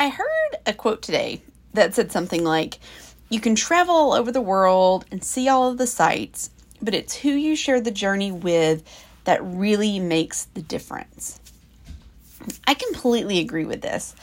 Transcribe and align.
I 0.00 0.08
heard 0.08 0.56
a 0.64 0.72
quote 0.72 1.02
today 1.02 1.42
that 1.74 1.92
said 1.92 2.10
something 2.10 2.42
like, 2.42 2.78
You 3.28 3.38
can 3.38 3.54
travel 3.54 3.94
all 3.94 4.12
over 4.14 4.32
the 4.32 4.40
world 4.40 5.04
and 5.10 5.22
see 5.22 5.46
all 5.46 5.70
of 5.70 5.76
the 5.76 5.86
sights, 5.86 6.48
but 6.80 6.94
it's 6.94 7.16
who 7.16 7.28
you 7.28 7.54
share 7.54 7.82
the 7.82 7.90
journey 7.90 8.32
with 8.32 8.82
that 9.24 9.44
really 9.44 9.98
makes 10.00 10.46
the 10.46 10.62
difference. 10.62 11.38
I 12.66 12.72
completely 12.72 13.40
agree 13.40 13.66
with 13.66 13.82
this. 13.82 14.16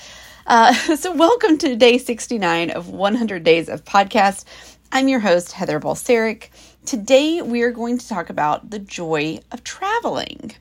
Uh, 0.48 0.74
so, 0.96 1.14
welcome 1.14 1.60
to 1.60 1.76
day 1.76 2.00
69 2.00 2.72
of 2.72 2.90
100 2.90 3.44
Days 3.44 3.70
of 3.70 3.86
Podcast. 3.86 4.46
I'm 4.92 5.08
your 5.08 5.20
host, 5.20 5.52
Heather 5.52 5.80
Balseric. 5.80 6.50
Today, 6.88 7.44
we 7.44 7.62
are 7.62 7.72
going 7.72 8.00
to 8.00 8.08
talk 8.10 8.32
about 8.32 8.72
the 8.72 8.80
joy 8.80 9.42
of 9.52 9.64
traveling. 9.64 10.56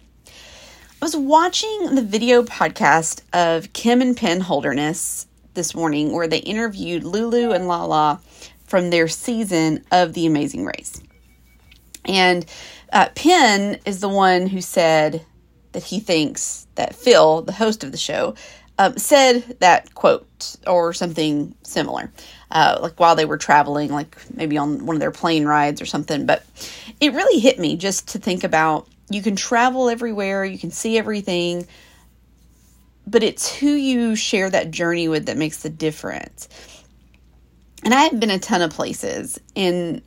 I 1.00 1.04
was 1.04 1.14
watching 1.14 1.94
the 1.94 2.00
video 2.00 2.42
podcast 2.42 3.20
of 3.34 3.70
Kim 3.74 4.00
and 4.00 4.16
Penn 4.16 4.40
Holderness 4.40 5.26
this 5.52 5.74
morning 5.74 6.12
where 6.12 6.26
they 6.26 6.38
interviewed 6.38 7.04
Lulu 7.04 7.52
and 7.52 7.68
Lala 7.68 8.18
from 8.64 8.88
their 8.88 9.06
season 9.06 9.84
of 9.92 10.14
The 10.14 10.24
Amazing 10.24 10.64
Race. 10.64 11.02
And 12.06 12.46
uh, 12.90 13.10
Penn 13.14 13.78
is 13.84 14.00
the 14.00 14.08
one 14.08 14.46
who 14.46 14.62
said 14.62 15.22
that 15.72 15.82
he 15.82 16.00
thinks 16.00 16.66
that 16.76 16.96
Phil, 16.96 17.42
the 17.42 17.52
host 17.52 17.84
of 17.84 17.92
the 17.92 17.98
show, 17.98 18.34
um, 18.78 18.96
said 18.96 19.56
that 19.60 19.94
quote 19.94 20.56
or 20.66 20.94
something 20.94 21.54
similar, 21.62 22.10
uh, 22.50 22.78
like 22.80 22.98
while 22.98 23.16
they 23.16 23.26
were 23.26 23.36
traveling, 23.36 23.90
like 23.90 24.16
maybe 24.34 24.56
on 24.56 24.86
one 24.86 24.96
of 24.96 25.00
their 25.00 25.10
plane 25.10 25.44
rides 25.44 25.82
or 25.82 25.86
something. 25.86 26.24
But 26.24 26.42
it 27.00 27.12
really 27.12 27.38
hit 27.38 27.58
me 27.58 27.76
just 27.76 28.08
to 28.08 28.18
think 28.18 28.44
about 28.44 28.88
you 29.10 29.22
can 29.22 29.36
travel 29.36 29.88
everywhere, 29.88 30.44
you 30.44 30.58
can 30.58 30.70
see 30.70 30.98
everything, 30.98 31.66
but 33.06 33.22
it's 33.22 33.54
who 33.54 33.68
you 33.68 34.16
share 34.16 34.50
that 34.50 34.70
journey 34.70 35.08
with 35.08 35.26
that 35.26 35.36
makes 35.36 35.62
the 35.62 35.70
difference. 35.70 36.48
And 37.84 37.94
I 37.94 38.02
have 38.02 38.18
been 38.18 38.30
a 38.30 38.38
ton 38.38 38.62
of 38.62 38.72
places, 38.72 39.38
and 39.54 40.02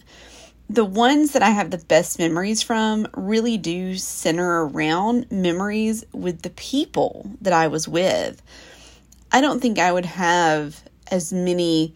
the 0.69 0.86
ones 0.86 1.31
that 1.31 1.41
I 1.41 1.50
have 1.50 1.72
the 1.72 1.78
best 1.78 2.19
memories 2.19 2.61
from 2.61 3.08
really 3.16 3.58
do 3.58 3.95
center 3.95 4.66
around 4.66 5.31
memories 5.31 6.03
with 6.11 6.41
the 6.41 6.52
people 6.52 7.31
that 7.41 7.53
I 7.53 7.67
was 7.67 7.88
with. 7.88 8.41
I 9.31 9.41
don't 9.41 9.61
think 9.61 9.80
I 9.80 9.91
would 9.91 10.06
have 10.06 10.84
as 11.09 11.34
many 11.34 11.95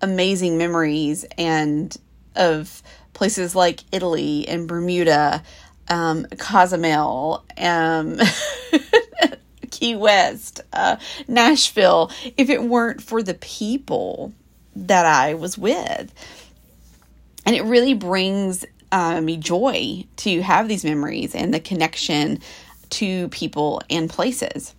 amazing 0.00 0.56
memories 0.56 1.26
and 1.36 1.94
of 2.36 2.82
places 3.12 3.54
like 3.54 3.80
Italy 3.92 4.48
and 4.48 4.66
Bermuda 4.66 5.42
um, 5.90 6.24
Cozumel, 6.38 7.44
um, 7.58 8.18
Key 9.70 9.96
West, 9.96 10.62
uh, 10.72 10.96
Nashville, 11.28 12.10
if 12.36 12.48
it 12.48 12.62
weren't 12.62 13.02
for 13.02 13.22
the 13.22 13.34
people 13.34 14.32
that 14.76 15.04
I 15.04 15.34
was 15.34 15.58
with. 15.58 16.14
And 17.44 17.56
it 17.56 17.64
really 17.64 17.94
brings 17.94 18.64
uh, 18.92 19.20
me 19.20 19.36
joy 19.36 20.04
to 20.16 20.42
have 20.42 20.68
these 20.68 20.84
memories 20.84 21.34
and 21.34 21.52
the 21.52 21.60
connection 21.60 22.40
to 22.90 23.28
people 23.28 23.82
and 23.90 24.08
places. 24.08 24.74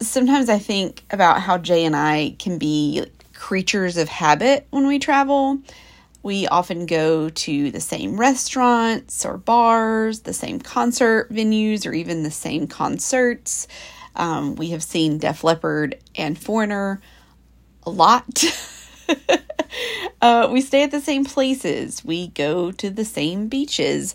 Sometimes 0.00 0.48
I 0.48 0.58
think 0.58 1.04
about 1.10 1.40
how 1.40 1.58
Jay 1.58 1.84
and 1.84 1.96
I 1.96 2.36
can 2.38 2.58
be 2.58 3.04
creatures 3.34 3.96
of 3.96 4.08
habit 4.08 4.66
when 4.70 4.86
we 4.86 4.98
travel 4.98 5.58
we 6.28 6.46
often 6.46 6.84
go 6.84 7.30
to 7.30 7.70
the 7.70 7.80
same 7.80 8.20
restaurants 8.20 9.24
or 9.24 9.38
bars, 9.38 10.20
the 10.20 10.34
same 10.34 10.60
concert 10.60 11.32
venues, 11.32 11.86
or 11.86 11.94
even 11.94 12.22
the 12.22 12.30
same 12.30 12.66
concerts. 12.66 13.66
Um, 14.14 14.54
we 14.54 14.68
have 14.72 14.82
seen 14.82 15.16
Def 15.16 15.42
Leppard 15.42 15.98
and 16.14 16.38
Foreigner 16.38 17.00
a 17.84 17.88
lot. 17.88 18.44
uh, 20.20 20.50
we 20.52 20.60
stay 20.60 20.82
at 20.82 20.90
the 20.90 21.00
same 21.00 21.24
places. 21.24 22.04
We 22.04 22.28
go 22.28 22.72
to 22.72 22.90
the 22.90 23.06
same 23.06 23.48
beaches. 23.48 24.14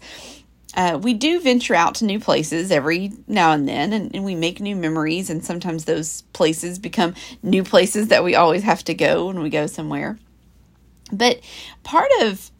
Uh, 0.76 1.00
we 1.02 1.16
do 1.16 1.40
venture 1.40 1.74
out 1.74 1.96
to 1.96 2.06
new 2.06 2.20
places 2.20 2.72
every 2.72 3.12
now 3.28 3.54
and 3.54 3.68
then, 3.68 3.92
and, 3.92 4.14
and, 4.14 4.24
we 4.24 4.36
make 4.36 4.60
new 4.60 4.76
memories. 4.76 5.32
And 5.32 5.44
sometimes 5.44 5.86
those 5.86 6.22
places 6.34 6.78
become 6.78 7.16
new 7.42 7.64
places 7.64 8.10
that 8.10 8.24
we 8.24 8.36
always 8.36 8.62
have 8.62 8.84
to 8.84 8.94
go 8.94 9.26
when 9.26 9.42
we 9.42 9.50
go 9.50 9.66
somewhere. 9.66 10.20
But 11.12 11.42
part 11.84 12.10
of, 12.22 12.52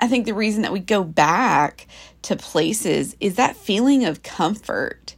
I 0.00 0.08
think, 0.08 0.26
the 0.26 0.34
reason 0.34 0.62
that 0.62 0.72
we 0.72 0.80
go 0.80 1.02
back 1.04 1.86
to 2.22 2.36
places 2.36 3.16
is 3.20 3.36
that 3.36 3.56
feeling 3.56 4.04
of 4.04 4.22
comfort. 4.22 5.14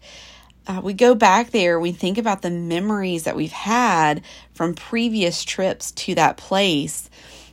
Uh, 0.66 0.81
we 0.83 0.93
go 0.93 1.15
back 1.15 1.50
there, 1.50 1.78
we 1.78 1.93
think 1.93 2.19
about 2.19 2.43
the 2.43 2.50
memories 2.50 3.22
that 3.22 3.37
we've 3.37 3.53
had 3.53 4.22
from 4.53 4.75
previous 4.75 5.45
trips 5.45 5.93
to 5.93 6.15
that 6.16 6.37
place, 6.37 7.09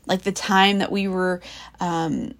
like 0.07 0.23
the 0.23 0.31
time 0.31 0.79
that 0.79 0.91
we 0.91 1.07
were, 1.07 1.39
um, 1.79 2.33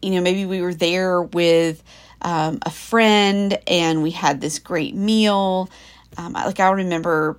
you 0.00 0.10
know, 0.10 0.22
maybe 0.22 0.46
we 0.46 0.62
were 0.62 0.72
there 0.72 1.20
with 1.20 1.82
um, 2.22 2.58
a 2.62 2.70
friend 2.70 3.58
and 3.66 4.02
we 4.02 4.10
had 4.10 4.40
this 4.40 4.58
great 4.58 4.94
meal. 4.94 5.68
Um, 6.16 6.32
like 6.32 6.60
I 6.60 6.70
remember 6.70 7.38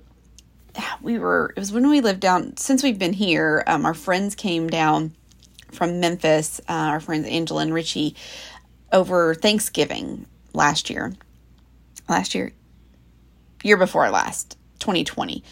we 1.02 1.18
were 1.18 1.52
it 1.56 1.60
was 1.60 1.72
when 1.72 1.88
we 1.88 2.00
lived 2.00 2.20
down 2.20 2.56
since 2.56 2.82
we've 2.82 2.98
been 2.98 3.12
here 3.12 3.62
um, 3.66 3.84
our 3.86 3.94
friends 3.94 4.34
came 4.34 4.68
down 4.68 5.12
from 5.72 6.00
memphis 6.00 6.60
uh, 6.68 6.72
our 6.72 7.00
friends 7.00 7.26
angela 7.26 7.62
and 7.62 7.74
richie 7.74 8.14
over 8.92 9.34
thanksgiving 9.34 10.26
last 10.52 10.90
year. 10.90 11.12
Last 12.08 12.34
year? 12.34 12.52
Year 13.62 13.76
before 13.76 14.08
last 14.10 14.56
2020 14.78 15.42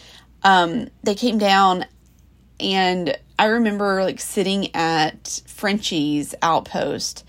um, 0.42 0.88
they 1.02 1.16
came 1.16 1.38
down 1.38 1.84
and 2.60 3.18
i 3.36 3.46
remember 3.46 4.04
like 4.04 4.20
sitting 4.20 4.72
at 4.74 5.42
frenchie's 5.48 6.34
outpost 6.40 7.24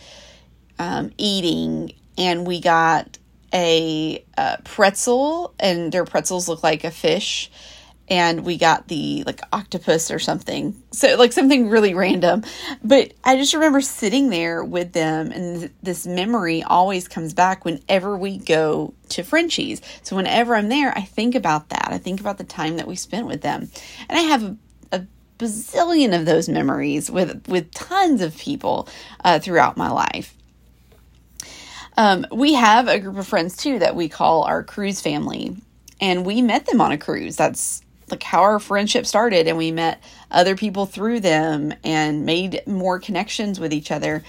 um, 0.78 1.12
eating 1.18 1.92
and 2.18 2.46
we 2.46 2.62
got 2.62 3.18
a 3.52 4.24
uh, 4.38 4.58
pretzel 4.64 5.56
and 5.60 5.92
their 5.92 6.06
pretzels 6.06 6.48
look 6.48 6.62
like 6.62 6.84
a 6.84 6.92
fish 6.92 7.50
and 8.10 8.46
we 8.46 8.58
got 8.58 8.88
the 8.88 9.24
like 9.26 9.42
octopus 9.52 10.12
or 10.12 10.20
something. 10.20 10.82
So 10.92 11.16
like 11.18 11.34
something 11.34 11.70
really 11.70 11.94
random. 11.94 12.44
But 12.84 13.14
I 13.24 13.36
just 13.36 13.54
remember 13.54 13.82
sitting 13.82 14.30
there 14.30 14.64
with 14.64 14.94
them 14.94 15.32
and 15.32 15.60
th- 15.60 15.72
this 15.84 16.08
memory 16.08 16.64
always 16.64 17.08
comes 17.08 17.34
back 17.34 17.66
whenever 17.66 18.18
we 18.18 18.38
go 18.38 18.94
to 19.10 19.24
Frenchie's. 19.24 19.82
So 20.04 20.16
whenever 20.16 20.56
I'm 20.56 20.70
there, 20.70 20.98
I 20.98 21.02
think 21.02 21.36
about 21.36 21.70
that. 21.70 21.90
I 21.92 21.98
think 21.98 22.20
about 22.20 22.38
the 22.38 22.44
time 22.44 22.78
that 22.78 22.88
we 22.88 22.96
spent 22.96 23.28
with 23.28 23.42
them. 23.42 23.70
And 24.08 24.18
I 24.18 24.22
have 24.22 24.44
a, 24.44 24.58
a 24.94 25.08
bazillion 25.38 26.18
of 26.18 26.26
those 26.26 26.48
memories 26.48 27.12
with 27.12 27.48
with 27.48 27.74
tons 27.74 28.22
of 28.22 28.38
people 28.38 28.88
uh, 29.24 29.40
throughout 29.40 29.76
my 29.76 29.90
life. 29.90 30.34
Um, 31.98 32.28
we 32.32 32.54
have 32.54 32.88
a 32.88 33.00
group 33.00 33.18
of 33.18 33.28
friends 33.28 33.58
too 33.58 33.80
that 33.80 33.96
we 33.96 34.08
call 34.08 34.44
our 34.44 34.64
cruise 34.64 35.02
family 35.02 35.58
and 36.00 36.26
we 36.26 36.42
met 36.42 36.68
them 36.68 36.80
on 36.80 36.92
a 36.92 36.98
cruise. 36.98 37.36
That's 37.36 37.82
like 38.10 38.24
how 38.24 38.42
our 38.42 38.60
friendship 38.60 39.06
started 39.06 39.48
and 39.48 39.58
we 39.58 39.72
met 39.72 40.02
other 40.32 40.56
people 40.56 40.86
through 40.86 41.20
them 41.20 41.74
and 41.84 42.26
made 42.26 42.62
more 42.66 43.00
connections 43.00 43.60
with 43.60 43.74
each 43.74 43.92
other. 43.92 44.24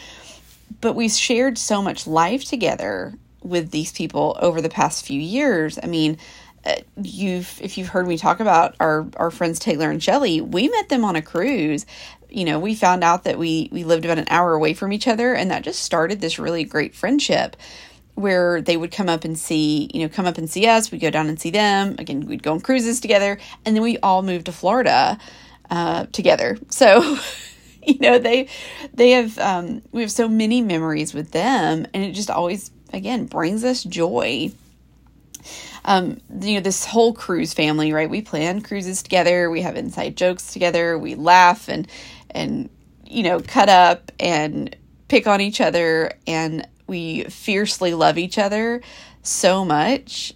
But 0.80 0.94
we've 0.94 1.12
shared 1.12 1.58
so 1.58 1.82
much 1.82 2.06
life 2.06 2.44
together 2.44 3.14
with 3.42 3.70
these 3.70 3.92
people 3.92 4.36
over 4.40 4.60
the 4.60 4.68
past 4.68 5.06
few 5.06 5.20
years. 5.20 5.78
I 5.82 5.86
mean 5.86 6.18
uh, 6.64 6.74
you've 7.00 7.58
if 7.62 7.78
you've 7.78 7.88
heard 7.88 8.08
me 8.08 8.18
talk 8.18 8.40
about 8.40 8.74
our 8.80 9.06
our 9.16 9.30
friends 9.30 9.60
taylor 9.60 9.90
and 9.90 10.02
shelly 10.02 10.40
we 10.40 10.68
met 10.68 10.88
them 10.88 11.04
on 11.04 11.16
a 11.16 11.22
cruise. 11.22 11.86
You 12.28 12.44
know 12.44 12.58
we 12.58 12.74
found 12.74 13.04
out 13.04 13.24
that 13.24 13.38
we 13.38 13.68
we 13.70 13.84
lived 13.84 14.04
about 14.04 14.18
an 14.18 14.26
hour 14.28 14.54
away 14.54 14.74
from 14.74 14.92
each 14.92 15.06
other 15.06 15.34
and 15.34 15.50
that 15.50 15.62
just 15.62 15.80
started 15.82 16.20
this 16.20 16.38
really 16.38 16.64
great 16.64 16.94
friendship 16.94 17.56
where 18.18 18.60
they 18.60 18.76
would 18.76 18.90
come 18.90 19.08
up 19.08 19.24
and 19.24 19.38
see, 19.38 19.88
you 19.94 20.02
know, 20.02 20.08
come 20.08 20.26
up 20.26 20.38
and 20.38 20.50
see 20.50 20.66
us. 20.66 20.90
We'd 20.90 21.00
go 21.00 21.10
down 21.10 21.28
and 21.28 21.40
see 21.40 21.50
them. 21.50 21.94
Again, 21.98 22.26
we'd 22.26 22.42
go 22.42 22.52
on 22.52 22.60
cruises 22.60 23.00
together, 23.00 23.38
and 23.64 23.76
then 23.76 23.82
we 23.82 23.98
all 23.98 24.22
moved 24.22 24.46
to 24.46 24.52
Florida 24.52 25.18
uh, 25.70 26.06
together. 26.12 26.58
So, 26.70 27.18
you 27.82 27.98
know, 28.00 28.18
they 28.18 28.48
they 28.92 29.12
have 29.12 29.38
um, 29.38 29.82
we 29.92 30.02
have 30.02 30.12
so 30.12 30.28
many 30.28 30.60
memories 30.60 31.14
with 31.14 31.30
them, 31.30 31.86
and 31.94 32.04
it 32.04 32.12
just 32.12 32.30
always 32.30 32.70
again 32.92 33.26
brings 33.26 33.64
us 33.64 33.82
joy. 33.84 34.50
Um, 35.84 36.20
you 36.40 36.54
know, 36.54 36.60
this 36.60 36.84
whole 36.84 37.14
cruise 37.14 37.54
family, 37.54 37.92
right? 37.92 38.10
We 38.10 38.20
plan 38.20 38.60
cruises 38.60 39.02
together. 39.02 39.48
We 39.48 39.62
have 39.62 39.76
inside 39.76 40.16
jokes 40.16 40.52
together. 40.52 40.98
We 40.98 41.14
laugh 41.14 41.68
and 41.68 41.88
and 42.30 42.68
you 43.06 43.22
know 43.22 43.40
cut 43.40 43.68
up 43.68 44.12
and 44.20 44.76
pick 45.08 45.26
on 45.26 45.40
each 45.40 45.60
other 45.60 46.12
and 46.26 46.66
we 46.88 47.24
fiercely 47.24 47.94
love 47.94 48.18
each 48.18 48.38
other 48.38 48.80
so 49.22 49.64
much. 49.64 50.34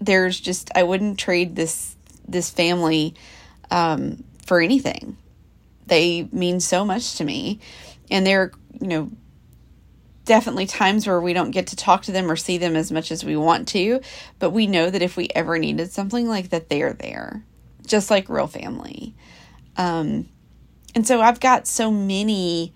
There's 0.00 0.40
just 0.40 0.70
I 0.74 0.84
wouldn't 0.84 1.18
trade 1.18 1.54
this 1.56 1.96
this 2.26 2.48
family 2.48 3.14
um, 3.70 4.24
for 4.46 4.60
anything. 4.60 5.18
They 5.86 6.28
mean 6.32 6.60
so 6.60 6.84
much 6.84 7.16
to 7.16 7.24
me, 7.24 7.60
and 8.10 8.26
they're 8.26 8.52
you 8.80 8.86
know 8.86 9.10
definitely 10.24 10.66
times 10.66 11.06
where 11.06 11.20
we 11.20 11.32
don't 11.32 11.50
get 11.50 11.66
to 11.68 11.76
talk 11.76 12.02
to 12.02 12.12
them 12.12 12.30
or 12.30 12.36
see 12.36 12.56
them 12.56 12.76
as 12.76 12.92
much 12.92 13.10
as 13.10 13.24
we 13.24 13.36
want 13.36 13.66
to, 13.68 14.00
but 14.38 14.50
we 14.50 14.68
know 14.68 14.88
that 14.88 15.02
if 15.02 15.16
we 15.16 15.28
ever 15.34 15.58
needed 15.58 15.90
something 15.90 16.28
like 16.28 16.50
that, 16.50 16.68
they're 16.68 16.92
there, 16.92 17.44
just 17.86 18.08
like 18.08 18.28
real 18.28 18.46
family. 18.46 19.16
Um, 19.76 20.28
and 20.94 21.04
so 21.06 21.20
I've 21.20 21.40
got 21.40 21.66
so 21.66 21.90
many 21.90 22.72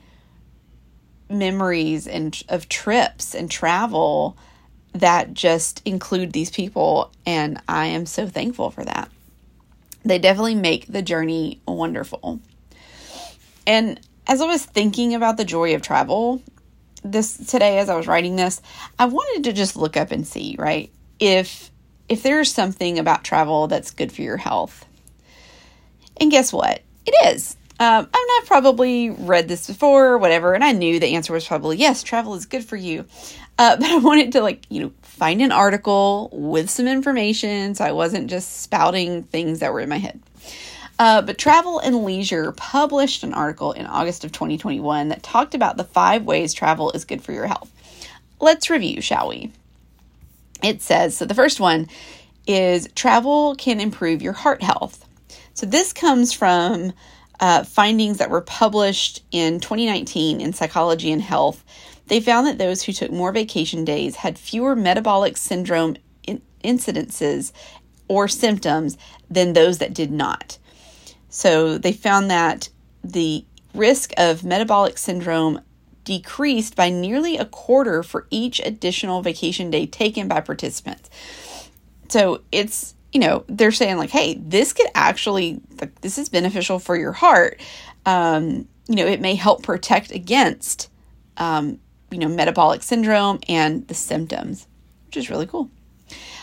memories 1.29 2.07
and 2.07 2.41
of 2.49 2.69
trips 2.69 3.35
and 3.35 3.51
travel 3.51 4.37
that 4.93 5.35
just 5.35 5.83
include 5.85 6.33
these 6.33 6.51
people, 6.51 7.13
and 7.27 7.61
I 7.69 7.87
am 7.87 8.07
so 8.07 8.27
thankful 8.27 8.71
for 8.71 8.85
that. 8.85 9.11
They 10.05 10.19
definitely 10.19 10.55
make 10.55 10.87
the 10.87 11.03
journey 11.03 11.61
wonderful. 11.67 12.41
And 13.67 14.01
as 14.27 14.41
I 14.41 14.47
was 14.47 14.65
thinking 14.65 15.15
about 15.15 15.37
the 15.37 15.45
joy 15.45 15.75
of 15.75 15.83
travel, 15.83 16.43
this 17.03 17.37
today 17.37 17.79
as 17.79 17.89
I 17.89 17.97
was 17.97 18.07
writing 18.07 18.37
this, 18.37 18.63
I 18.99 19.07
wanted 19.07 19.45
to 19.45 19.53
just 19.53 19.77
look 19.77 19.97
up 19.97 20.13
and 20.13 20.27
see, 20.27 20.57
right? 20.59 20.91
If 21.19 21.71
if 22.09 22.23
there's 22.23 22.53
something 22.53 22.99
about 22.99 23.25
travel 23.25 23.67
that's 23.67 23.91
good 23.91 24.13
for 24.13 24.23
your 24.23 24.37
health. 24.37 24.85
And 26.19 26.31
guess 26.31 26.53
what? 26.53 26.83
It 27.05 27.35
is. 27.35 27.57
Um, 27.79 28.09
I've 28.13 28.29
not 28.29 28.47
probably 28.47 29.11
read 29.11 29.49
this 29.49 29.67
before 29.67 30.07
or 30.07 30.19
whatever, 30.19 30.55
and 30.55 30.65
I 30.65 30.73
knew 30.73 30.99
the 30.99 31.15
answer 31.15 31.33
was 31.33 31.47
probably 31.47 31.77
yes, 31.77 32.03
travel 32.03 32.35
is 32.35 32.47
good 32.47 32.65
for 32.65 32.77
you. 32.77 33.05
Uh, 33.59 33.77
but 33.81 33.87
I 33.87 33.99
wanted 33.99 34.33
to, 34.33 34.41
like, 34.41 34.65
you 34.71 34.83
know, 34.83 34.93
find 35.03 35.43
an 35.43 35.53
article 35.53 36.31
with 36.33 36.71
some 36.71 36.87
information 36.89 37.75
so 37.75 37.85
I 37.85 37.93
wasn't 37.93 38.31
just 38.31 38.63
spouting 38.63 39.23
things 39.25 39.61
that 39.61 39.73
were 39.73 39.81
in 39.81 39.89
my 39.89 39.99
head. 39.99 40.21
Uh, 40.99 41.21
but 41.21 41.37
Travel 41.37 41.79
and 41.79 42.05
Leisure 42.05 42.53
published 42.53 43.23
an 43.23 43.35
article 43.35 43.73
in 43.73 43.87
August 43.87 44.25
of 44.25 44.33
2021 44.33 45.09
that 45.09 45.23
talked 45.23 45.55
about 45.55 45.77
the 45.77 45.85
five 45.85 46.25
ways 46.25 46.55
travel 46.55 46.91
is 46.93 47.05
good 47.05 47.23
for 47.23 47.33
your 47.33 47.47
health. 47.47 47.71
Let's 48.41 48.71
review, 48.71 49.03
shall 49.03 49.29
we? 49.29 49.53
It 50.63 50.81
says 50.81 51.17
so 51.17 51.27
the 51.27 51.35
first 51.35 51.61
one 51.61 51.89
is 52.47 52.89
travel 52.95 53.55
can 53.57 53.81
improve 53.81 54.23
your 54.23 54.33
heart 54.33 54.63
health. 54.63 55.07
So 55.53 55.67
this 55.67 55.93
comes 55.93 56.33
from 56.33 56.93
uh, 57.41 57.65
findings 57.65 58.19
that 58.19 58.31
were 58.31 58.41
published 58.41 59.23
in 59.31 59.61
2019 59.61 60.41
in 60.41 60.53
Psychology 60.53 61.13
and 61.13 61.23
Health. 61.23 61.65
They 62.07 62.21
found 62.21 62.47
that 62.47 62.59
those 62.59 62.83
who 62.83 62.93
took 62.93 63.11
more 63.11 63.33
vacation 63.33 63.85
days 63.85 64.17
had 64.17 64.39
fewer 64.39 64.77
metabolic 64.77 65.37
syndrome 65.37 65.97
in- 66.23 66.43
incidences 66.65 67.53
or 68.09 68.29
symptoms 68.29 68.97
than 69.31 69.53
those 69.53 69.79
that 69.79 69.95
did 69.95 70.11
not. 70.11 70.59
So 71.29 71.79
they 71.79 71.93
found 71.93 72.31
that 72.31 72.69
the 73.03 73.45
risk 73.75 74.13
of 74.17 74.45
metabolic 74.45 74.99
syndrome 74.99 75.61
decreased 76.05 76.77
by 76.77 76.89
nearly 76.89 77.37
a 77.37 77.45
quarter 77.45 78.03
for 78.03 78.27
each 78.31 78.61
additional 78.65 79.23
vacation 79.23 79.71
day 79.71 79.87
taken 79.87 80.29
by 80.29 80.41
participants. 80.41 81.11
So 82.09 82.43
it's, 82.53 82.95
you 83.13 83.21
know, 83.21 83.45
they're 83.49 83.73
saying 83.73 83.97
like, 83.97 84.11
hey, 84.11 84.35
this 84.35 84.73
could 84.73 84.89
actually, 84.95 85.61
this 86.01 86.19
is 86.19 86.29
beneficial 86.29 86.79
for 86.79 86.97
your 86.97 87.13
heart. 87.13 87.61
Um, 88.05 88.69
you 88.89 88.97
know, 88.97 89.07
it 89.07 89.21
may 89.21 89.35
help 89.35 89.63
protect 89.63 90.11
against, 90.11 90.91
um, 91.37 91.79
you 92.11 92.19
know, 92.19 92.29
metabolic 92.29 92.83
syndrome 92.83 93.41
and 93.49 93.87
the 93.89 93.95
symptoms, 93.95 94.67
which 95.07 95.17
is 95.17 95.31
really 95.31 95.47
cool. 95.47 95.71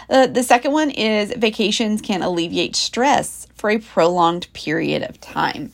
Uh, 0.10 0.28
the 0.28 0.44
second 0.44 0.74
one 0.74 0.90
is 0.90 1.34
vacations 1.38 2.02
can 2.02 2.22
alleviate 2.22 2.76
stress 2.76 3.48
for 3.56 3.70
a 3.70 3.80
prolonged 3.80 4.52
period 4.54 5.04
of 5.04 5.20
time. 5.22 5.72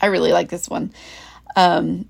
I 0.00 0.06
really 0.06 0.32
like 0.32 0.48
this 0.48 0.68
one. 0.68 0.92
Um, 1.54 2.08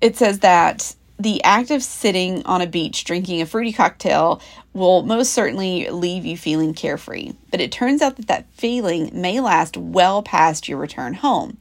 it 0.00 0.16
says 0.16 0.40
that 0.40 0.95
the 1.18 1.42
act 1.44 1.70
of 1.70 1.82
sitting 1.82 2.44
on 2.44 2.60
a 2.60 2.66
beach 2.66 3.04
drinking 3.04 3.40
a 3.40 3.46
fruity 3.46 3.72
cocktail 3.72 4.40
will 4.74 5.02
most 5.02 5.32
certainly 5.32 5.88
leave 5.88 6.26
you 6.26 6.36
feeling 6.36 6.74
carefree, 6.74 7.32
but 7.50 7.60
it 7.60 7.72
turns 7.72 8.02
out 8.02 8.16
that 8.16 8.28
that 8.28 8.46
feeling 8.52 9.10
may 9.12 9.40
last 9.40 9.76
well 9.76 10.22
past 10.22 10.68
your 10.68 10.78
return 10.78 11.14
home. 11.14 11.56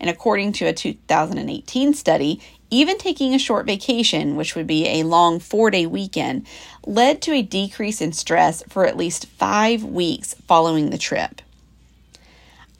And 0.00 0.10
according 0.10 0.52
to 0.54 0.66
a 0.66 0.72
2018 0.72 1.94
study, 1.94 2.40
even 2.70 2.98
taking 2.98 3.34
a 3.34 3.38
short 3.38 3.66
vacation, 3.66 4.34
which 4.36 4.56
would 4.56 4.66
be 4.66 4.88
a 4.88 5.04
long 5.04 5.38
four 5.38 5.70
day 5.70 5.86
weekend, 5.86 6.46
led 6.84 7.22
to 7.22 7.32
a 7.32 7.42
decrease 7.42 8.00
in 8.00 8.12
stress 8.12 8.62
for 8.68 8.86
at 8.86 8.96
least 8.96 9.26
five 9.26 9.84
weeks 9.84 10.34
following 10.46 10.90
the 10.90 10.98
trip. 10.98 11.40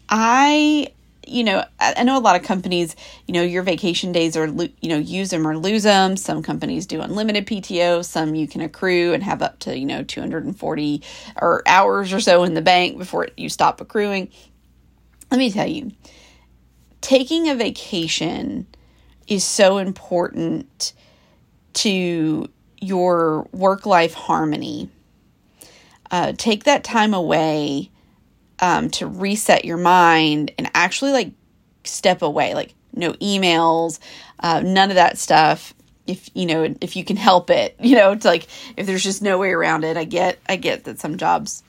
I, 0.08 0.92
you 1.26 1.44
know, 1.44 1.64
I 1.80 2.04
know 2.04 2.16
a 2.16 2.20
lot 2.20 2.36
of 2.36 2.42
companies, 2.42 2.94
you 3.26 3.34
know, 3.34 3.42
your 3.42 3.62
vacation 3.62 4.12
days 4.12 4.36
are, 4.36 4.46
you 4.46 4.88
know, 4.88 4.98
use 4.98 5.30
them 5.30 5.46
or 5.46 5.58
lose 5.58 5.82
them. 5.82 6.16
Some 6.16 6.42
companies 6.42 6.86
do 6.86 7.00
unlimited 7.00 7.46
PTO, 7.46 8.04
some 8.04 8.34
you 8.34 8.46
can 8.46 8.60
accrue 8.60 9.12
and 9.12 9.22
have 9.22 9.42
up 9.42 9.58
to, 9.60 9.76
you 9.76 9.86
know, 9.86 10.02
240 10.02 11.02
or 11.40 11.62
hours 11.66 12.12
or 12.12 12.20
so 12.20 12.44
in 12.44 12.54
the 12.54 12.62
bank 12.62 12.96
before 12.96 13.28
you 13.36 13.48
stop 13.48 13.80
accruing. 13.80 14.30
Let 15.30 15.38
me 15.38 15.50
tell 15.50 15.66
you, 15.66 15.92
taking 17.00 17.48
a 17.48 17.54
vacation 17.54 18.66
is 19.26 19.44
so 19.44 19.78
important 19.78 20.92
to 21.74 22.48
your 22.80 23.48
work 23.52 23.84
life 23.84 24.14
harmony. 24.14 24.88
Uh, 26.10 26.32
take 26.36 26.64
that 26.64 26.84
time 26.84 27.12
away 27.12 27.90
um, 28.60 28.90
to 28.90 29.06
reset 29.06 29.64
your 29.64 29.76
mind 29.76 30.52
and 30.58 30.70
actually 30.74 31.12
like 31.12 31.32
step 31.84 32.22
away, 32.22 32.54
like 32.54 32.74
no 32.92 33.12
emails, 33.14 33.98
uh, 34.40 34.60
none 34.60 34.90
of 34.90 34.96
that 34.96 35.18
stuff. 35.18 35.74
If 36.06 36.30
you 36.34 36.46
know, 36.46 36.74
if 36.80 36.96
you 36.96 37.04
can 37.04 37.16
help 37.16 37.50
it, 37.50 37.76
you 37.80 37.96
know, 37.96 38.12
it's 38.12 38.24
like 38.24 38.46
if 38.76 38.86
there's 38.86 39.04
just 39.04 39.22
no 39.22 39.38
way 39.38 39.52
around 39.52 39.84
it. 39.84 39.96
I 39.96 40.04
get, 40.04 40.38
I 40.48 40.56
get 40.56 40.84
that 40.84 41.00
some 41.00 41.16
jobs 41.16 41.62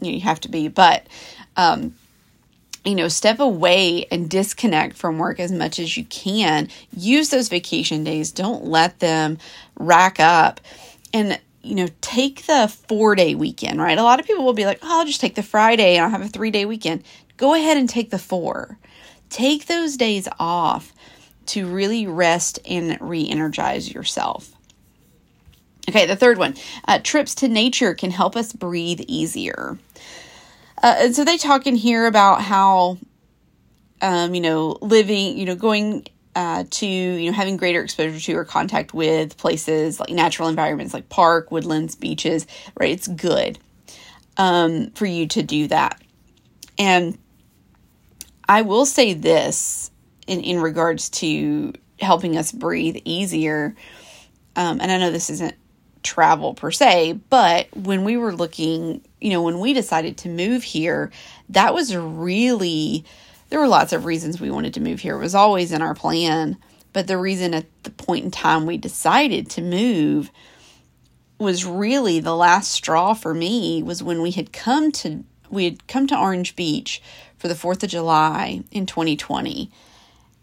you, 0.00 0.10
know, 0.10 0.14
you 0.16 0.20
have 0.22 0.40
to 0.40 0.48
be, 0.48 0.68
but 0.68 1.06
um, 1.56 1.94
you 2.84 2.94
know, 2.94 3.08
step 3.08 3.40
away 3.40 4.06
and 4.10 4.28
disconnect 4.28 4.96
from 4.96 5.18
work 5.18 5.40
as 5.40 5.50
much 5.50 5.78
as 5.78 5.96
you 5.96 6.04
can. 6.04 6.68
Use 6.94 7.30
those 7.30 7.48
vacation 7.48 8.04
days. 8.04 8.30
Don't 8.30 8.64
let 8.64 8.98
them 9.00 9.38
rack 9.78 10.20
up. 10.20 10.60
And, 11.12 11.40
you 11.64 11.74
know, 11.74 11.88
take 12.00 12.46
the 12.46 12.72
four 12.88 13.14
day 13.14 13.34
weekend, 13.34 13.80
right? 13.80 13.98
A 13.98 14.02
lot 14.02 14.20
of 14.20 14.26
people 14.26 14.44
will 14.44 14.52
be 14.52 14.66
like, 14.66 14.78
oh, 14.82 15.00
I'll 15.00 15.06
just 15.06 15.20
take 15.20 15.34
the 15.34 15.42
Friday 15.42 15.96
and 15.96 16.04
I'll 16.04 16.10
have 16.10 16.22
a 16.22 16.28
three 16.28 16.50
day 16.50 16.64
weekend. 16.64 17.04
Go 17.36 17.54
ahead 17.54 17.76
and 17.76 17.88
take 17.88 18.10
the 18.10 18.18
four. 18.18 18.78
Take 19.30 19.66
those 19.66 19.96
days 19.96 20.28
off 20.38 20.92
to 21.46 21.66
really 21.66 22.06
rest 22.06 22.58
and 22.68 22.98
re 23.00 23.28
energize 23.28 23.92
yourself. 23.92 24.52
Okay, 25.88 26.06
the 26.06 26.16
third 26.16 26.38
one 26.38 26.54
uh, 26.86 27.00
trips 27.02 27.34
to 27.36 27.48
nature 27.48 27.94
can 27.94 28.10
help 28.10 28.36
us 28.36 28.52
breathe 28.52 29.02
easier. 29.06 29.78
Uh, 30.82 30.96
and 30.98 31.16
so 31.16 31.24
they 31.24 31.36
talk 31.36 31.66
in 31.66 31.76
here 31.76 32.06
about 32.06 32.42
how, 32.42 32.98
um, 34.00 34.34
you 34.34 34.40
know, 34.40 34.78
living, 34.80 35.36
you 35.36 35.44
know, 35.44 35.54
going 35.54 36.06
uh, 36.34 36.64
to, 36.70 36.86
you 36.86 37.30
know, 37.30 37.36
having 37.36 37.56
greater 37.56 37.82
exposure 37.82 38.18
to 38.18 38.36
or 38.36 38.44
contact 38.44 38.94
with 38.94 39.36
places 39.36 40.00
like 40.00 40.10
natural 40.10 40.48
environments 40.48 40.94
like 40.94 41.08
park, 41.08 41.50
woodlands, 41.50 41.94
beaches, 41.94 42.46
right? 42.78 42.90
It's 42.90 43.08
good 43.08 43.58
um, 44.36 44.90
for 44.90 45.06
you 45.06 45.26
to 45.28 45.42
do 45.42 45.68
that. 45.68 46.00
And 46.78 47.18
I 48.48 48.62
will 48.62 48.86
say 48.86 49.14
this 49.14 49.90
in, 50.26 50.40
in 50.40 50.60
regards 50.60 51.08
to 51.10 51.72
helping 52.00 52.36
us 52.36 52.52
breathe 52.52 52.96
easier. 53.04 53.76
Um, 54.56 54.80
and 54.80 54.90
I 54.90 54.98
know 54.98 55.10
this 55.10 55.30
isn't 55.30 55.54
travel 56.02 56.54
per 56.54 56.70
se, 56.70 57.20
but 57.30 57.68
when 57.74 58.04
we 58.04 58.16
were 58.16 58.34
looking 58.34 59.02
you 59.24 59.30
know, 59.30 59.42
when 59.42 59.58
we 59.58 59.72
decided 59.72 60.18
to 60.18 60.28
move 60.28 60.62
here, 60.62 61.10
that 61.48 61.72
was 61.72 61.96
really, 61.96 63.06
there 63.54 63.60
were 63.60 63.68
lots 63.68 63.92
of 63.92 64.04
reasons 64.04 64.40
we 64.40 64.50
wanted 64.50 64.74
to 64.74 64.80
move 64.80 64.98
here. 64.98 65.14
It 65.14 65.20
was 65.20 65.36
always 65.36 65.70
in 65.70 65.80
our 65.80 65.94
plan. 65.94 66.56
But 66.92 67.06
the 67.06 67.16
reason 67.16 67.54
at 67.54 67.66
the 67.84 67.90
point 67.92 68.24
in 68.24 68.32
time 68.32 68.66
we 68.66 68.76
decided 68.76 69.48
to 69.50 69.62
move 69.62 70.32
was 71.38 71.64
really 71.64 72.18
the 72.18 72.34
last 72.34 72.72
straw 72.72 73.14
for 73.14 73.32
me 73.32 73.80
was 73.80 74.02
when 74.02 74.22
we 74.22 74.32
had 74.32 74.52
come 74.52 74.90
to 74.90 75.22
we 75.50 75.66
had 75.66 75.86
come 75.86 76.08
to 76.08 76.18
Orange 76.18 76.56
Beach 76.56 77.00
for 77.38 77.46
the 77.46 77.54
4th 77.54 77.84
of 77.84 77.90
July 77.90 78.64
in 78.72 78.86
2020 78.86 79.70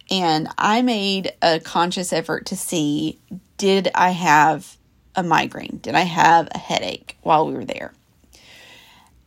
and 0.09 0.47
I 0.57 0.81
made 0.81 1.33
a 1.41 1.59
conscious 1.59 2.13
effort 2.13 2.45
to 2.45 2.55
see 2.55 3.19
did 3.57 3.89
I 3.93 4.11
have 4.11 4.77
a 5.17 5.21
migraine? 5.23 5.79
Did 5.81 5.95
I 5.95 6.03
have 6.03 6.47
a 6.55 6.57
headache 6.57 7.17
while 7.23 7.45
we 7.45 7.55
were 7.55 7.65
there? 7.65 7.91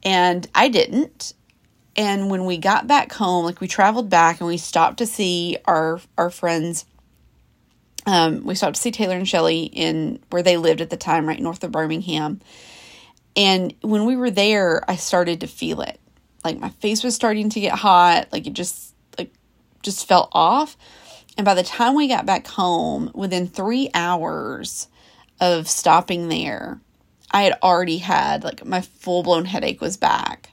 And 0.03 0.49
I 0.55 0.69
didn't. 0.69 1.35
And 1.97 2.31
when 2.31 2.45
we 2.45 2.59
got 2.59 2.87
back 2.87 3.13
home, 3.13 3.45
like 3.45 3.61
we 3.61 3.69
traveled 3.69 4.11
back 4.11 4.41
and 4.41 4.49
we 4.49 4.57
stopped 4.57 4.99
to 4.99 5.07
see 5.07 5.59
our 5.65 6.01
our 6.19 6.31
friends. 6.31 6.85
Um, 8.07 8.45
we 8.45 8.55
stopped 8.55 8.77
to 8.77 8.81
see 8.81 8.91
Taylor 8.91 9.17
and 9.17 9.29
Shelly 9.29 9.63
in 9.65 10.21
where 10.31 10.43
they 10.43 10.57
lived 10.57 10.81
at 10.81 10.91
the 10.91 10.97
time, 10.97 11.27
right 11.27 11.41
north 11.41 11.65
of 11.65 11.73
Birmingham. 11.73 12.41
And 13.37 13.75
when 13.81 14.05
we 14.05 14.17
were 14.17 14.31
there, 14.31 14.89
I 14.89 14.97
started 14.97 15.41
to 15.41 15.47
feel 15.47 15.81
it. 15.81 16.01
Like 16.45 16.59
my 16.59 16.69
face 16.69 17.03
was 17.03 17.15
starting 17.15 17.49
to 17.51 17.61
get 17.61 17.73
hot, 17.73 18.29
like 18.33 18.47
it 18.47 18.53
just 18.53 18.95
like 19.17 19.33
just 19.83 20.07
felt 20.07 20.29
off. 20.33 20.77
And 21.37 21.45
by 21.45 21.55
the 21.55 21.63
time 21.63 21.95
we 21.95 22.09
got 22.09 22.27
back 22.27 22.47
home, 22.47 23.11
within 23.15 23.49
three 23.49 23.91
hours 23.95 24.89
of 25.41 25.69
stopping 25.69 26.29
there, 26.29 26.81
I 27.31 27.43
had 27.43 27.59
already 27.63 27.99
had 27.99 28.45
like 28.45 28.65
my 28.65 28.83
full 28.83 29.23
blown 29.23 29.45
headache 29.45 29.81
was 29.81 29.97
back. 29.97 30.51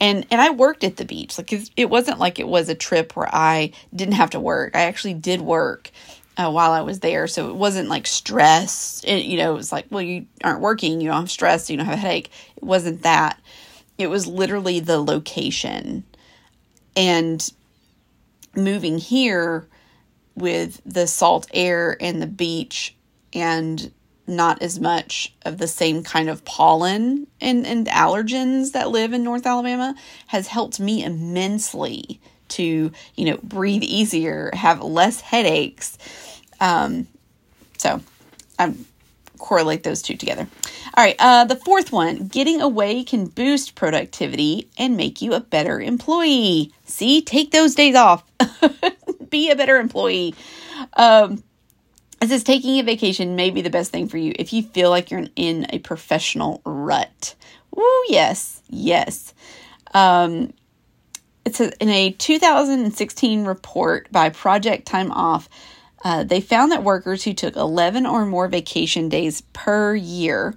And 0.00 0.26
and 0.30 0.40
I 0.40 0.50
worked 0.50 0.84
at 0.84 0.96
the 0.96 1.04
beach. 1.04 1.38
Like 1.38 1.52
it 1.76 1.90
wasn't 1.90 2.18
like 2.18 2.38
it 2.38 2.48
was 2.48 2.68
a 2.68 2.74
trip 2.74 3.16
where 3.16 3.28
I 3.32 3.72
didn't 3.94 4.14
have 4.14 4.30
to 4.30 4.40
work. 4.40 4.74
I 4.74 4.82
actually 4.82 5.14
did 5.14 5.40
work 5.40 5.90
uh, 6.36 6.50
while 6.50 6.72
I 6.72 6.80
was 6.80 7.00
there, 7.00 7.26
so 7.26 7.50
it 7.50 7.56
wasn't 7.56 7.88
like 7.88 8.06
stress. 8.06 9.02
It, 9.06 9.24
you 9.24 9.36
know, 9.36 9.52
it 9.52 9.56
was 9.56 9.72
like, 9.72 9.86
well, 9.90 10.02
you 10.02 10.26
aren't 10.42 10.60
working, 10.60 11.00
you 11.00 11.08
don't 11.08 11.20
have 11.20 11.30
stress, 11.30 11.70
you 11.70 11.76
don't 11.76 11.86
have 11.86 11.98
a 11.98 12.00
headache. 12.00 12.30
It 12.56 12.62
wasn't 12.62 13.02
that. 13.02 13.40
It 13.98 14.08
was 14.08 14.26
literally 14.26 14.80
the 14.80 14.98
location. 14.98 16.04
And 16.96 17.52
moving 18.54 18.98
here 18.98 19.66
with 20.34 20.80
the 20.84 21.06
salt 21.06 21.46
air 21.52 21.96
and 22.00 22.20
the 22.20 22.26
beach 22.26 22.94
and 23.32 23.92
not 24.26 24.62
as 24.62 24.78
much 24.78 25.34
of 25.44 25.58
the 25.58 25.66
same 25.66 26.02
kind 26.02 26.28
of 26.28 26.44
pollen 26.44 27.26
and, 27.40 27.66
and 27.66 27.86
allergens 27.88 28.72
that 28.72 28.90
live 28.90 29.12
in 29.12 29.24
North 29.24 29.46
Alabama 29.46 29.94
has 30.28 30.46
helped 30.46 30.78
me 30.78 31.04
immensely 31.04 32.20
to, 32.48 32.92
you 33.14 33.24
know, 33.24 33.38
breathe 33.42 33.82
easier, 33.82 34.50
have 34.52 34.82
less 34.82 35.20
headaches. 35.20 35.98
Um, 36.60 37.08
so 37.78 38.00
I 38.58 38.74
correlate 39.38 39.82
those 39.82 40.02
two 40.02 40.16
together. 40.16 40.46
All 40.96 41.04
right, 41.04 41.16
uh, 41.18 41.44
the 41.44 41.56
fourth 41.56 41.90
one 41.90 42.28
getting 42.28 42.60
away 42.60 43.02
can 43.02 43.26
boost 43.26 43.74
productivity 43.74 44.68
and 44.78 44.96
make 44.96 45.20
you 45.20 45.32
a 45.32 45.40
better 45.40 45.80
employee. 45.80 46.72
See, 46.84 47.22
take 47.22 47.50
those 47.50 47.74
days 47.74 47.96
off, 47.96 48.24
be 49.30 49.50
a 49.50 49.56
better 49.56 49.78
employee. 49.78 50.34
Um, 50.94 51.42
it 52.22 52.28
says 52.28 52.44
taking 52.44 52.78
a 52.78 52.82
vacation 52.82 53.34
may 53.34 53.50
be 53.50 53.62
the 53.62 53.70
best 53.70 53.90
thing 53.90 54.08
for 54.08 54.16
you 54.16 54.32
if 54.38 54.52
you 54.52 54.62
feel 54.62 54.90
like 54.90 55.10
you're 55.10 55.26
in 55.34 55.66
a 55.70 55.80
professional 55.80 56.62
rut. 56.64 57.34
Ooh, 57.76 58.04
yes, 58.08 58.62
yes. 58.68 59.34
Um, 59.92 60.52
it 61.44 61.56
says 61.56 61.72
in 61.80 61.88
a 61.88 62.12
2016 62.12 63.44
report 63.44 64.10
by 64.12 64.28
Project 64.28 64.86
Time 64.86 65.10
Off, 65.10 65.48
uh, 66.04 66.22
they 66.24 66.40
found 66.40 66.70
that 66.72 66.84
workers 66.84 67.24
who 67.24 67.32
took 67.32 67.56
11 67.56 68.06
or 68.06 68.24
more 68.24 68.48
vacation 68.48 69.08
days 69.08 69.40
per 69.52 69.94
year 69.94 70.54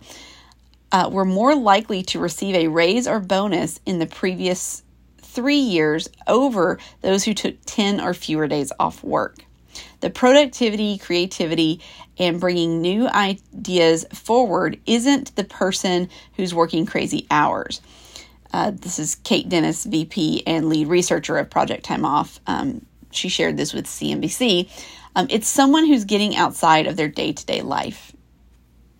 uh, 0.92 1.10
were 1.12 1.26
more 1.26 1.56
likely 1.56 2.04
to 2.04 2.20
receive 2.20 2.56
a 2.56 2.68
raise 2.68 3.08
or 3.08 3.20
bonus 3.20 3.80
in 3.86 4.00
the 4.00 4.08
previous 4.08 4.84
three 5.18 5.58
years 5.58 6.08
over 6.28 6.80
those 7.02 7.24
who 7.24 7.34
took 7.34 7.56
10 7.66 8.00
or 8.02 8.14
fewer 8.14 8.48
days 8.48 8.72
off 8.80 9.04
work. 9.04 9.45
The 10.06 10.12
productivity, 10.12 11.00
creativity, 11.00 11.82
and 12.20 12.40
bringing 12.40 12.80
new 12.80 13.08
ideas 13.08 14.06
forward 14.14 14.80
isn't 14.86 15.36
the 15.36 15.44
person 15.44 16.10
who's 16.36 16.54
working 16.54 16.86
crazy 16.86 17.26
hours. 17.32 17.82
Uh, 18.54 18.70
this 18.70 19.00
is 19.00 19.16
Kate 19.16 19.50
Denis, 19.50 19.84
VP 19.84 20.44
and 20.46 20.70
lead 20.70 20.90
researcher 20.90 21.40
of 21.40 21.50
Project 21.50 21.86
Time 21.86 22.06
Off. 22.06 22.40
Um, 22.46 22.86
she 23.10 23.30
shared 23.30 23.58
this 23.58 23.74
with 23.74 23.88
CNBC. 23.88 24.70
Um, 25.16 25.26
it's 25.32 25.48
someone 25.48 25.88
who's 25.88 26.06
getting 26.06 26.36
outside 26.36 26.86
of 26.86 26.98
their 26.98 27.10
day 27.10 27.34
to 27.34 27.44
day 27.44 27.64
life. 27.64 28.16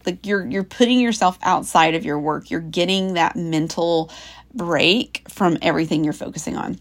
Like 0.08 0.26
you're 0.26 0.44
you're 0.44 0.64
putting 0.64 1.00
yourself 1.00 1.38
outside 1.44 1.94
of 1.94 2.04
your 2.04 2.20
work. 2.20 2.50
You're 2.50 2.62
getting 2.62 3.14
that 3.14 3.36
mental 3.36 4.10
break 4.56 5.22
from 5.30 5.60
everything 5.62 6.04
you're 6.04 6.14
focusing 6.14 6.58
on. 6.58 6.80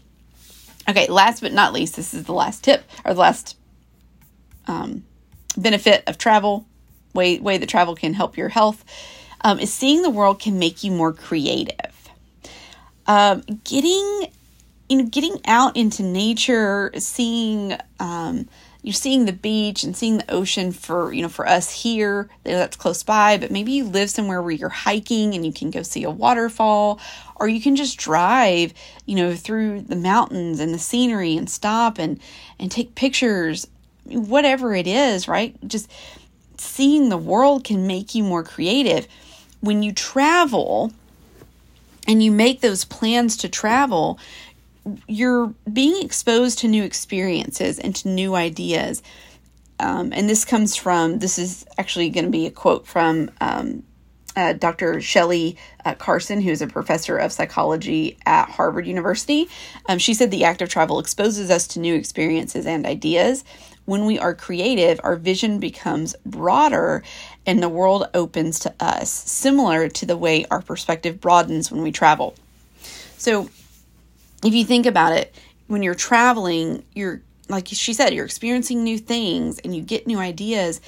Okay, 0.89 1.05
last 1.09 1.41
but 1.41 1.53
not 1.53 1.73
least, 1.73 1.95
this 1.95 2.15
is 2.15 2.23
the 2.23 2.33
last 2.33 2.63
tip 2.63 2.83
or 3.05 3.13
the 3.13 3.19
last 3.19 3.55
um, 4.67 5.03
benefit 5.57 6.03
of 6.07 6.17
travel, 6.17 6.65
way 7.13 7.39
way 7.39 7.57
that 7.57 7.69
travel 7.69 7.95
can 7.95 8.13
help 8.13 8.37
your 8.37 8.49
health, 8.49 8.83
um, 9.41 9.59
is 9.59 9.73
seeing 9.73 10.01
the 10.01 10.09
world 10.09 10.39
can 10.39 10.59
make 10.59 10.83
you 10.83 10.91
more 10.91 11.13
creative. 11.13 12.09
Um, 13.07 13.43
getting 13.63 14.27
you 14.89 14.97
know 14.97 15.05
getting 15.05 15.39
out 15.45 15.75
into 15.75 16.03
nature, 16.03 16.91
seeing 16.97 17.77
um, 17.99 18.47
you're 18.85 18.93
seeing 18.93 19.25
the 19.25 19.33
beach 19.33 19.83
and 19.83 19.97
seeing 19.97 20.19
the 20.19 20.31
ocean 20.31 20.71
for 20.71 21.11
you 21.11 21.23
know 21.23 21.27
for 21.27 21.47
us 21.47 21.71
here 21.71 22.29
that's 22.43 22.77
close 22.77 23.01
by 23.01 23.35
but 23.35 23.49
maybe 23.49 23.71
you 23.71 23.83
live 23.83 24.11
somewhere 24.11 24.43
where 24.43 24.51
you're 24.51 24.69
hiking 24.69 25.33
and 25.33 25.43
you 25.43 25.51
can 25.51 25.71
go 25.71 25.81
see 25.81 26.03
a 26.03 26.09
waterfall 26.09 26.99
or 27.37 27.47
you 27.47 27.59
can 27.59 27.75
just 27.75 27.97
drive 27.97 28.75
you 29.07 29.15
know 29.15 29.33
through 29.33 29.81
the 29.81 29.95
mountains 29.95 30.59
and 30.59 30.71
the 30.71 30.77
scenery 30.77 31.35
and 31.35 31.49
stop 31.49 31.97
and 31.97 32.19
and 32.59 32.71
take 32.71 32.93
pictures 32.93 33.65
whatever 34.05 34.73
it 34.75 34.87
is, 34.87 35.27
right? 35.27 35.55
Just 35.67 35.91
seeing 36.57 37.09
the 37.09 37.17
world 37.17 37.63
can 37.63 37.87
make 37.87 38.15
you 38.15 38.23
more 38.23 38.43
creative. 38.43 39.07
When 39.61 39.83
you 39.83 39.91
travel 39.91 40.91
and 42.07 42.23
you 42.23 42.31
make 42.31 42.61
those 42.61 42.85
plans 42.85 43.37
to 43.37 43.49
travel, 43.49 44.19
you're 45.07 45.53
being 45.71 46.03
exposed 46.03 46.59
to 46.59 46.67
new 46.67 46.83
experiences 46.83 47.79
and 47.79 47.95
to 47.95 48.07
new 48.07 48.35
ideas. 48.35 49.01
Um, 49.79 50.13
and 50.13 50.29
this 50.29 50.45
comes 50.45 50.75
from, 50.75 51.19
this 51.19 51.37
is 51.37 51.65
actually 51.77 52.09
going 52.09 52.25
to 52.25 52.31
be 52.31 52.45
a 52.45 52.51
quote 52.51 52.85
from 52.87 53.31
um, 53.41 53.83
uh, 54.35 54.53
Dr. 54.53 55.01
Shelley 55.01 55.57
uh, 55.83 55.95
Carson, 55.95 56.41
who 56.41 56.51
is 56.51 56.61
a 56.61 56.67
professor 56.67 57.17
of 57.17 57.31
psychology 57.31 58.17
at 58.25 58.49
Harvard 58.49 58.85
University. 58.85 59.47
Um, 59.87 59.97
she 59.97 60.13
said 60.13 60.31
the 60.31 60.43
act 60.43 60.61
of 60.61 60.69
travel 60.69 60.99
exposes 60.99 61.49
us 61.49 61.67
to 61.69 61.79
new 61.79 61.95
experiences 61.95 62.65
and 62.65 62.85
ideas 62.85 63.43
when 63.85 64.05
we 64.05 64.17
are 64.19 64.33
creative, 64.33 64.99
our 65.03 65.15
vision 65.15 65.59
becomes 65.59 66.15
broader 66.25 67.03
and 67.45 67.61
the 67.61 67.69
world 67.69 68.07
opens 68.13 68.59
to 68.59 68.73
us, 68.79 69.11
similar 69.11 69.87
to 69.89 70.05
the 70.05 70.17
way 70.17 70.45
our 70.49 70.61
perspective 70.61 71.21
broadens 71.21 71.71
when 71.71 71.81
we 71.81 71.91
travel. 71.91 72.35
So, 73.17 73.49
if 74.43 74.53
you 74.53 74.65
think 74.65 74.85
about 74.85 75.13
it, 75.13 75.33
when 75.67 75.81
you're 75.81 75.95
traveling, 75.95 76.83
you're 76.93 77.21
like 77.47 77.67
she 77.67 77.93
said, 77.93 78.13
you're 78.13 78.25
experiencing 78.25 78.83
new 78.83 78.97
things 78.97 79.59
and 79.59 79.75
you 79.75 79.81
get 79.81 80.07
new 80.07 80.19
ideas. 80.19 80.81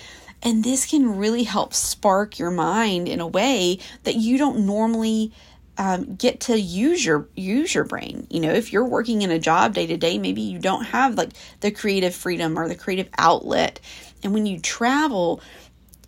And 0.44 0.63
this 0.63 0.86
can 0.86 1.18
really 1.18 1.44
help 1.44 1.74
spark 1.74 2.39
your 2.39 2.51
mind 2.51 3.08
in 3.08 3.20
a 3.20 3.27
way 3.27 3.80
that 4.04 4.16
you 4.16 4.38
don't 4.38 4.66
normally 4.66 5.32
um, 5.77 6.15
get 6.15 6.39
to 6.41 6.60
use 6.60 7.05
your 7.05 7.27
use 7.36 7.74
your 7.74 7.84
brain. 7.84 8.27
You 8.29 8.39
know 8.39 8.51
if 8.51 8.74
you're 8.74 8.86
working 8.86 9.22
in 9.22 9.31
a 9.31 9.39
job 9.39 9.74
day 9.74 9.88
to 9.88 9.98
day 9.98 10.17
maybe 10.17 10.41
you 10.41 10.60
don't 10.60 10.86
have 10.86 11.15
like 11.15 11.29
the 11.62 11.72
creative 11.72 12.15
freedom 12.15 12.57
or 12.57 12.67
the 12.67 12.75
creative 12.75 13.10
outlet. 13.17 13.79
And 14.24 14.34
when 14.34 14.46
you 14.46 14.60
travel 14.60 15.41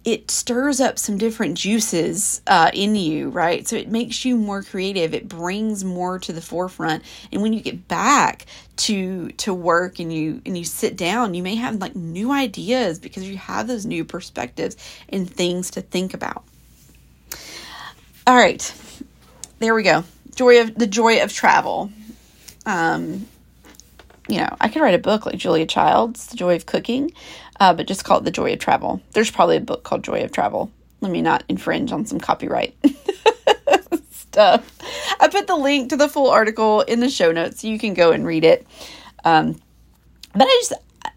it 0.06 0.32
stirs 0.32 0.80
up 0.80 0.98
some 0.98 1.18
different 1.18 1.58
juices 1.58 2.42
uh, 2.48 2.72
in 2.74 2.96
you 2.96 3.30
right? 3.30 3.68
So 3.68 3.76
it 3.76 3.90
makes 3.90 4.24
you 4.26 4.38
more 4.38 4.64
creative. 4.64 5.14
It 5.14 5.28
brings 5.28 5.84
more 5.84 6.18
to 6.20 6.34
the 6.34 6.42
forefront. 6.42 7.04
And 7.32 7.42
when 7.42 7.54
you 7.54 7.62
get 7.62 7.88
back 7.88 8.46
to 8.78 9.30
to 9.34 9.54
work 9.54 10.00
and 10.00 10.12
you 10.12 10.42
and 10.46 10.58
you 10.58 10.64
sit 10.64 10.96
down 10.96 11.34
you 11.34 11.44
may 11.44 11.56
have 11.56 11.76
like 11.76 11.96
new 11.96 12.32
ideas 12.32 12.98
because 12.98 13.28
you 13.28 13.38
have 13.38 13.68
those 13.68 13.86
new 13.86 14.06
perspectives 14.06 14.78
and 15.10 15.30
things 15.30 15.70
to 15.72 15.82
think 15.82 16.14
about. 16.14 16.44
All 18.26 18.36
right 18.36 18.74
there 19.60 19.76
we 19.76 19.84
go. 19.84 20.04
Joy 20.36 20.62
of 20.62 20.76
the 20.76 20.88
joy 20.88 21.22
of 21.22 21.32
travel. 21.32 21.92
Um, 22.66 23.28
you 24.28 24.38
know, 24.38 24.56
I 24.62 24.70
could 24.70 24.82
write 24.82 24.94
a 24.94 25.00
book 25.00 25.26
like 25.26 25.38
Julia 25.38 25.66
Child's 25.66 26.28
The 26.28 26.38
Joy 26.38 26.56
of 26.56 26.66
Cooking, 26.66 27.12
uh, 27.60 27.74
but 27.74 27.88
just 27.88 28.06
call 28.06 28.20
it 28.20 28.26
The 28.26 28.32
Joy 28.32 28.54
of 28.54 28.60
Travel. 28.60 29.02
There's 29.12 29.32
probably 29.32 29.58
a 29.58 29.62
book 29.62 29.84
called 29.84 30.04
Joy 30.04 30.24
of 30.24 30.32
Travel. 30.32 30.72
Let 31.02 31.12
me 31.12 31.22
not 31.22 31.44
infringe 31.50 31.92
on 31.92 32.06
some 32.06 32.20
copyright 32.20 32.76
stuff. 34.12 34.78
I 35.20 35.28
put 35.30 35.48
the 35.48 35.56
link 35.56 35.90
to 35.90 35.98
the 35.98 36.08
full 36.08 36.30
article 36.30 36.82
in 36.82 37.00
the 37.00 37.10
show 37.10 37.32
notes 37.32 37.62
so 37.62 37.68
you 37.68 37.80
can 37.80 37.94
go 37.94 38.12
and 38.12 38.26
read 38.26 38.44
it. 38.44 38.68
Um, 39.26 39.60
but 40.34 40.44
I 40.44 40.62
just, 40.62 40.74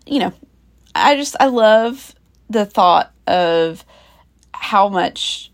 you 0.07 0.21
know, 0.21 0.33
I 0.95 1.17
just, 1.17 1.37
I 1.39 1.47
love 1.47 2.15
the 2.49 2.65
thought 2.65 3.13
of 3.27 3.85
how 4.55 4.89
much 4.89 5.53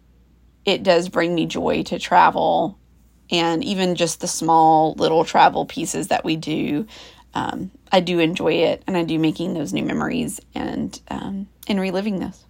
it 0.64 0.83
does 0.83 1.09
bring 1.09 1.35
me 1.35 1.47
joy 1.47 1.83
to 1.85 1.99
travel 1.99 2.77
and 3.30 3.64
even 3.64 3.94
just 3.94 4.20
the 4.20 4.28
small 4.28 4.94
little 4.94 5.25
travel 5.25 5.66
pieces 5.66 6.08
that 6.08 6.25
we 6.25 6.37
do 6.37 6.87
um, 7.35 7.70
i 7.92 8.00
do 8.00 8.18
enjoy 8.18 8.52
it 8.52 8.82
and 8.87 8.97
i 8.97 9.04
do 9.04 9.18
making 9.18 9.54
those 9.54 9.73
new 9.73 9.85
memories 9.85 10.40
and 10.54 11.00
um, 11.08 11.49
and 11.66 11.80
reliving 11.80 12.18
those. 12.20 12.44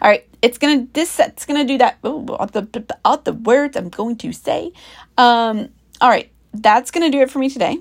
All 0.00 0.08
right 0.08 0.26
it's 0.42 0.58
gonna 0.58 0.86
this 0.92 1.10
set's 1.10 1.44
gonna 1.44 1.64
do 1.64 1.78
that 1.78 1.98
oh, 2.04 2.26
all 2.36 2.46
the 2.46 2.96
all 3.04 3.18
the 3.18 3.32
words 3.32 3.76
i'm 3.76 3.88
going 3.88 4.16
to 4.18 4.32
say. 4.32 4.72
Um, 5.18 5.70
all 6.00 6.08
right 6.08 6.30
that's 6.54 6.90
gonna 6.90 7.10
do 7.10 7.20
it 7.20 7.30
for 7.30 7.38
me 7.38 7.50
today. 7.50 7.78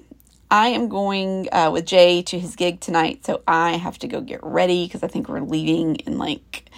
I 0.51 0.69
am 0.69 0.89
going 0.89 1.49
uh, 1.51 1.71
with 1.71 1.85
Jay 1.85 2.21
to 2.23 2.39
his 2.39 2.55
gig 2.55 2.79
tonight, 2.79 3.25
so 3.25 3.41
I 3.47 3.71
have 3.73 3.97
to 3.99 4.07
go 4.07 4.21
get 4.21 4.43
ready 4.43 4.85
because 4.85 5.03
I 5.03 5.07
think 5.07 5.27
we're 5.27 5.41
leaving 5.41 5.95
in 5.95 6.17
like 6.17 6.69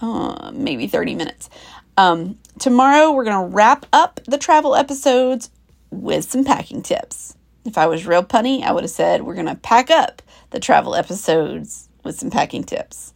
uh, 0.00 0.50
maybe 0.54 0.86
30 0.86 1.14
minutes. 1.14 1.48
Um, 1.96 2.38
tomorrow, 2.58 3.12
we're 3.12 3.24
going 3.24 3.50
to 3.50 3.54
wrap 3.54 3.86
up 3.92 4.20
the 4.26 4.38
travel 4.38 4.74
episodes 4.74 5.50
with 5.90 6.30
some 6.30 6.44
packing 6.44 6.82
tips. 6.82 7.36
If 7.64 7.78
I 7.78 7.86
was 7.86 8.06
real 8.06 8.22
punny, 8.22 8.62
I 8.62 8.72
would 8.72 8.84
have 8.84 8.90
said 8.90 9.22
we're 9.22 9.34
going 9.34 9.46
to 9.46 9.54
pack 9.54 9.90
up 9.90 10.22
the 10.50 10.60
travel 10.60 10.94
episodes 10.94 11.88
with 12.04 12.18
some 12.18 12.30
packing 12.30 12.64
tips. 12.64 13.12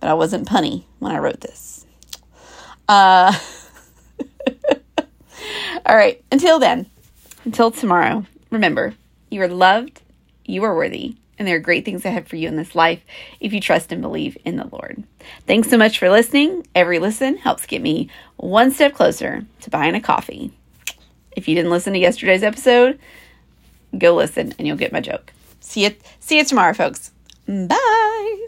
But 0.00 0.10
I 0.10 0.14
wasn't 0.14 0.48
punny 0.48 0.84
when 0.98 1.12
I 1.12 1.18
wrote 1.18 1.40
this. 1.40 1.86
Uh, 2.88 3.32
all 5.86 5.96
right, 5.96 6.22
until 6.30 6.58
then, 6.58 6.86
until 7.44 7.70
tomorrow, 7.70 8.26
remember 8.50 8.94
you 9.30 9.40
are 9.42 9.48
loved, 9.48 10.02
you 10.44 10.62
are 10.64 10.74
worthy, 10.74 11.16
and 11.38 11.46
there 11.46 11.56
are 11.56 11.60
great 11.60 11.84
things 11.84 12.04
ahead 12.04 12.28
for 12.28 12.36
you 12.36 12.48
in 12.48 12.56
this 12.56 12.74
life 12.74 13.00
if 13.40 13.52
you 13.52 13.60
trust 13.60 13.92
and 13.92 14.02
believe 14.02 14.36
in 14.44 14.56
the 14.56 14.68
Lord. 14.70 15.04
Thanks 15.46 15.68
so 15.68 15.76
much 15.76 15.98
for 15.98 16.10
listening. 16.10 16.66
Every 16.74 16.98
listen 16.98 17.36
helps 17.36 17.66
get 17.66 17.82
me 17.82 18.08
one 18.36 18.70
step 18.70 18.94
closer 18.94 19.44
to 19.60 19.70
buying 19.70 19.94
a 19.94 20.00
coffee. 20.00 20.52
If 21.32 21.48
you 21.48 21.54
didn't 21.54 21.70
listen 21.70 21.92
to 21.92 21.98
yesterday's 21.98 22.42
episode, 22.42 22.98
go 23.96 24.14
listen 24.14 24.54
and 24.58 24.66
you'll 24.66 24.76
get 24.76 24.92
my 24.92 25.00
joke. 25.00 25.32
See 25.60 25.84
you 25.84 25.94
see 26.20 26.38
you 26.38 26.44
tomorrow, 26.44 26.72
folks. 26.72 27.12
Bye. 27.46 28.46